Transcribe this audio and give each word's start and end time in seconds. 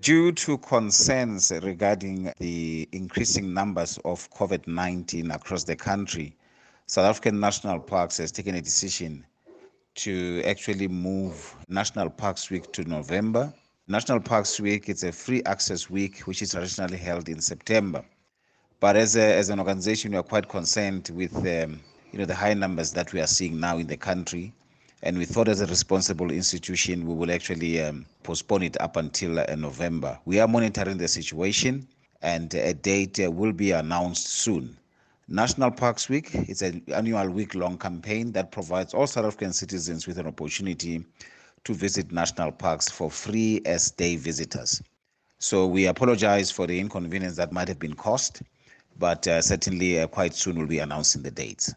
Due 0.00 0.32
to 0.32 0.56
concerns 0.56 1.52
regarding 1.62 2.32
the 2.38 2.88
increasing 2.92 3.52
numbers 3.52 3.98
of 4.06 4.30
COVID 4.30 4.66
19 4.66 5.30
across 5.30 5.64
the 5.64 5.76
country, 5.76 6.34
South 6.86 7.04
African 7.04 7.38
National 7.38 7.78
Parks 7.78 8.16
has 8.16 8.32
taken 8.32 8.54
a 8.54 8.62
decision 8.62 9.26
to 9.96 10.42
actually 10.46 10.88
move 10.88 11.54
National 11.68 12.08
Parks 12.08 12.48
Week 12.48 12.72
to 12.72 12.82
November. 12.84 13.52
National 13.88 14.20
Parks 14.20 14.58
Week 14.58 14.88
is 14.88 15.04
a 15.04 15.12
free 15.12 15.42
access 15.44 15.90
week 15.90 16.20
which 16.20 16.40
is 16.40 16.52
traditionally 16.52 16.96
held 16.96 17.28
in 17.28 17.38
September. 17.38 18.02
But 18.80 18.96
as, 18.96 19.16
a, 19.16 19.34
as 19.36 19.50
an 19.50 19.58
organization, 19.58 20.12
we 20.12 20.16
are 20.16 20.22
quite 20.22 20.48
concerned 20.48 21.10
with 21.12 21.36
um, 21.36 21.78
you 22.10 22.18
know 22.18 22.24
the 22.24 22.34
high 22.34 22.54
numbers 22.54 22.90
that 22.92 23.12
we 23.12 23.20
are 23.20 23.26
seeing 23.26 23.60
now 23.60 23.76
in 23.76 23.86
the 23.86 23.98
country 23.98 24.54
and 25.02 25.16
we 25.16 25.24
thought 25.24 25.48
as 25.48 25.60
a 25.60 25.66
responsible 25.66 26.30
institution 26.30 27.06
we 27.06 27.14
will 27.14 27.30
actually 27.30 27.80
um, 27.82 28.04
postpone 28.22 28.62
it 28.62 28.80
up 28.80 28.96
until 28.96 29.38
uh, 29.38 29.46
November. 29.56 30.18
We 30.24 30.40
are 30.40 30.48
monitoring 30.48 30.98
the 30.98 31.08
situation 31.08 31.86
and 32.22 32.52
a 32.54 32.74
date 32.74 33.18
uh, 33.18 33.30
will 33.30 33.52
be 33.52 33.72
announced 33.72 34.26
soon. 34.26 34.76
National 35.28 35.70
Parks 35.70 36.08
Week 36.08 36.34
is 36.34 36.60
an 36.60 36.82
annual 36.92 37.28
week 37.30 37.54
long 37.54 37.78
campaign 37.78 38.32
that 38.32 38.50
provides 38.50 38.92
all 38.92 39.06
South 39.06 39.26
African 39.26 39.52
citizens 39.52 40.06
with 40.06 40.18
an 40.18 40.26
opportunity 40.26 41.04
to 41.64 41.74
visit 41.74 42.10
national 42.10 42.52
parks 42.52 42.90
for 42.90 43.10
free 43.10 43.62
as 43.64 43.90
day 43.92 44.16
visitors. 44.16 44.82
So 45.38 45.66
we 45.66 45.86
apologize 45.86 46.50
for 46.50 46.66
the 46.66 46.78
inconvenience 46.78 47.36
that 47.36 47.52
might 47.52 47.68
have 47.68 47.78
been 47.78 47.94
caused, 47.94 48.42
but 48.98 49.26
uh, 49.26 49.40
certainly 49.40 50.00
uh, 50.00 50.06
quite 50.08 50.34
soon 50.34 50.58
we'll 50.58 50.66
be 50.66 50.80
announcing 50.80 51.22
the 51.22 51.30
dates. 51.30 51.72